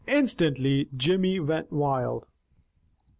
Instantly 0.07 0.89
Jimmy 0.97 1.39
went 1.39 1.71
wild. 1.71 2.25